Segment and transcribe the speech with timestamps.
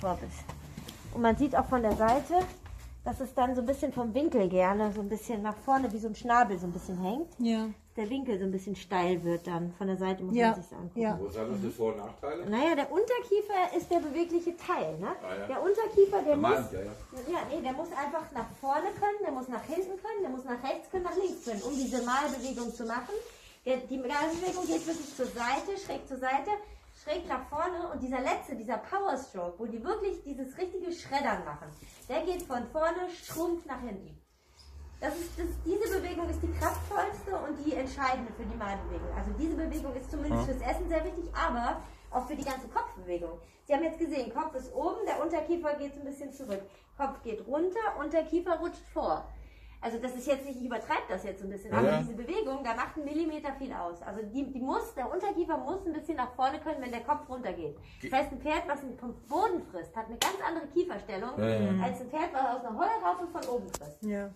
[0.00, 0.30] Vorbiss.
[1.14, 2.34] Und man sieht auch von der Seite,
[3.04, 5.98] dass es dann so ein bisschen vom Winkel gerne so ein bisschen nach vorne wie
[5.98, 7.28] so ein Schnabel so ein bisschen hängt.
[7.38, 7.66] Ja.
[7.96, 9.72] Der Winkel so ein bisschen steil wird dann.
[9.78, 10.50] Von der Seite muss Ja.
[10.52, 11.00] man sich angucken.
[11.00, 11.18] Ja.
[11.18, 12.44] Wo sind das die Vor- und Nachteile?
[12.50, 14.98] Naja, der Unterkiefer ist der bewegliche Teil.
[14.98, 15.08] Ne?
[15.22, 15.46] Ah, ja.
[15.46, 16.92] Der Unterkiefer, der muss, Meint, ja, ja.
[17.32, 20.44] ja, nee, der muss einfach nach vorne können, der muss nach hinten können, der muss
[20.44, 23.14] nach rechts können, nach links können, um diese Malbewegung zu machen.
[23.66, 26.50] Der, die Malbewegung geht wirklich zur Seite, schräg zur Seite,
[27.02, 31.44] schräg nach vorne und dieser letzte, dieser Power Stroke, wo die wirklich dieses richtige Schreddern
[31.44, 31.68] machen,
[32.08, 34.20] der geht von vorne schrumpf nach hinten.
[35.00, 39.14] Das ist, das, diese Bewegung ist die kraftvollste und die entscheidende für die Malbewegung.
[39.16, 41.80] Also diese Bewegung ist zumindest fürs Essen sehr wichtig, aber
[42.10, 43.38] auch für die ganze Kopfbewegung.
[43.64, 46.62] Sie haben jetzt gesehen, Kopf ist oben, der Unterkiefer geht ein bisschen zurück.
[46.96, 49.24] Kopf geht runter, Unterkiefer rutscht vor.
[49.80, 51.98] Also das ist jetzt nicht, ich übertreibe das jetzt so ein bisschen, aber Ja.
[52.00, 54.02] diese Bewegung, da macht ein Millimeter viel aus.
[54.02, 57.28] Also die, die muss, der Unterkiefer muss ein bisschen nach vorne können, wenn der Kopf
[57.28, 57.76] runtergeht.
[58.02, 61.30] Das heißt, ein Pferd, was vom Boden frisst, hat eine ganz andere Kieferstellung,
[61.82, 64.02] als ein Pferd, was aus einer Heulraufe von oben frisst.
[64.02, 64.30] Ja.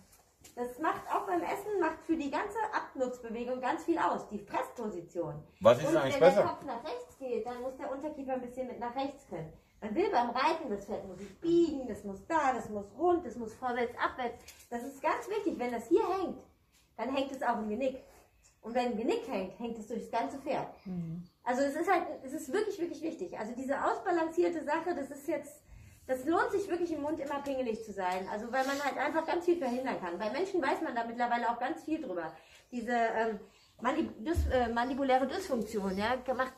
[0.55, 5.41] Das macht auch beim Essen, macht für die ganze Abnutzbewegung ganz viel aus, die Fressposition.
[5.61, 6.41] Was ist Und eigentlich wenn besser?
[6.41, 9.51] der Kopf nach rechts geht, dann muss der Unterkiefer ein bisschen mit nach rechts können.
[9.83, 13.25] Man will beim Reiten, das Pferd muss sich biegen, das muss da, das muss rund,
[13.25, 14.41] das muss vorwärts, abwärts.
[14.69, 15.59] Das ist ganz wichtig.
[15.59, 16.37] Wenn das hier hängt,
[16.95, 18.01] dann hängt es auch im Genick.
[18.61, 20.69] Und wenn ein Genick hängt, hängt es durchs ganze Pferd.
[21.43, 23.37] Also es ist halt, es ist wirklich, wirklich wichtig.
[23.37, 25.61] Also diese ausbalancierte Sache, das ist jetzt,
[26.07, 28.25] das lohnt sich wirklich im Mund immer pingelig zu sein.
[28.31, 30.17] Also weil man halt einfach ganz viel verhindern kann.
[30.17, 32.31] Bei Menschen weiß man da mittlerweile auch ganz viel drüber.
[32.71, 33.39] Diese ähm,
[33.81, 36.53] Mandib Dys äh, mandibuläre Dysfunktion, ja, macht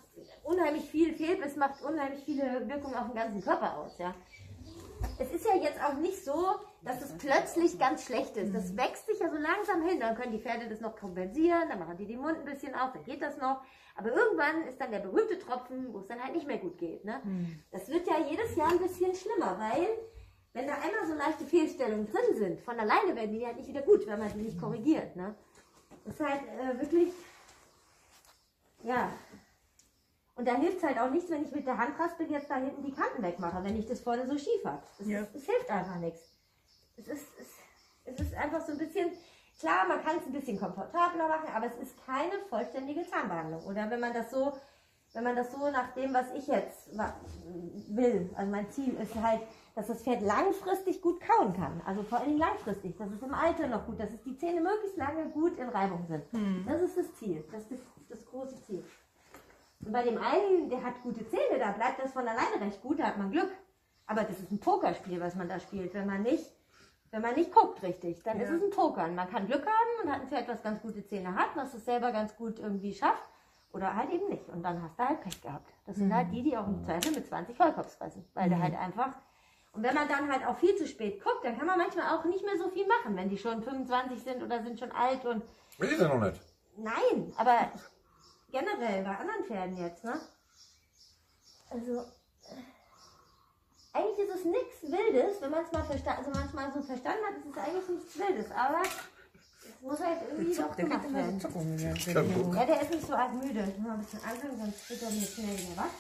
[0.45, 4.13] unheimlich viel Fehlbiss, macht unheimlich viele Wirkungen auf den ganzen Körper aus, ja.
[5.19, 8.53] Es ist ja jetzt auch nicht so, dass es plötzlich ganz schlecht ist.
[8.53, 9.99] Das wächst sich ja so langsam hin.
[9.99, 12.93] Dann können die Pferde das noch kompensieren, dann machen die den Mund ein bisschen auf,
[12.93, 13.61] dann geht das noch.
[13.95, 17.05] Aber irgendwann ist dann der berühmte Tropfen, wo es dann halt nicht mehr gut geht.
[17.05, 17.21] Ne?
[17.71, 19.87] Das wird ja jedes Jahr ein bisschen schlimmer, weil
[20.53, 23.81] wenn da einmal so leichte Fehlstellungen drin sind, von alleine werden die halt nicht wieder
[23.81, 25.15] gut, wenn man die nicht korrigiert.
[25.15, 25.35] Ne?
[26.03, 27.13] Das ist halt äh, wirklich,
[28.83, 29.11] ja.
[30.45, 32.83] Und da hilft es halt auch nichts, wenn ich mit der Handraspel jetzt da hinten
[32.83, 34.83] die Kanten wegmache, wenn ich das vorne so schief habe.
[34.99, 35.25] Das, Ja.
[35.33, 36.21] hilft einfach nichts.
[36.97, 37.47] Es ist, es,
[38.13, 39.09] es ist einfach so ein bisschen,
[39.59, 43.65] klar, man kann es ein bisschen komfortabler machen, aber es ist keine vollständige Zahnbehandlung.
[43.65, 44.53] Oder wenn man das so,
[45.13, 46.89] wenn man das so nach dem, was ich jetzt
[47.89, 49.41] will, also mein Ziel ist halt,
[49.73, 51.81] dass das Pferd langfristig gut kauen kann.
[51.87, 54.95] Also vor allem langfristig, dass es im Alter noch gut, dass es die Zähne möglichst
[54.97, 56.23] lange gut in Reibung sind.
[56.67, 57.79] Das ist das Ziel, das ist das,
[58.19, 58.83] das große Ziel.
[59.83, 62.99] Und bei dem einen, der hat gute Zähne, da bleibt das von alleine recht gut,
[62.99, 63.51] da hat man Glück.
[64.07, 65.93] Aber das ist ein Pokerspiel, was man da spielt.
[65.93, 66.51] Wenn man nicht,
[67.11, 69.15] wenn man nicht guckt richtig, dann ist es ein Pokern.
[69.15, 71.85] Man kann Glück haben und hat ein Pferd, was ganz gute Zähne hat, was es
[71.85, 73.23] selber ganz gut irgendwie schafft.
[73.73, 74.47] Oder halt eben nicht.
[74.49, 75.69] Und dann hast du halt Pech gehabt.
[75.85, 78.25] Das sind halt die, die auch im Zweifel mit 20 Vollkops fressen.
[78.33, 79.17] Weil der halt einfach.
[79.73, 82.23] Und wenn man dann halt auch viel zu spät guckt, dann kann man manchmal auch
[82.23, 85.43] nicht mehr so viel machen, wenn die schon 25 sind oder sind schon alt und
[85.77, 86.39] Ist er noch nicht.
[86.77, 87.71] Nein, aber
[88.55, 90.19] generell bei anderen Pferden jetzt, ne?
[91.69, 92.01] Also,
[92.47, 92.63] äh,
[93.91, 97.35] eigentlich ist es nichts Wildes, wenn man es mal verstanden, also manchmal so verstanden hat,
[97.35, 102.53] ist es eigentlich nichts Wildes, aber es muss halt irgendwie doch Der kriegt gemacht werden.
[102.55, 103.67] Ja, der, ist nicht so arg müde.
[103.67, 105.95] Ich muss mal ein bisschen anfangen, sonst wird er mir schnell wieder wach.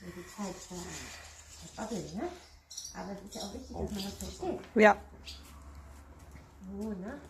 [0.00, 0.56] So die Zeit
[1.76, 2.28] verdoppeln, ne?
[2.96, 4.60] Aber es ist ja auch wichtig, dass man das versteht.
[4.76, 4.96] ja.
[6.72, 7.20] So, ne?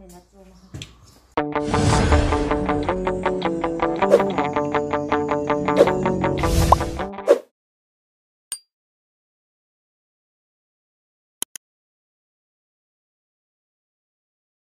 [0.00, 0.79] 人家做吗？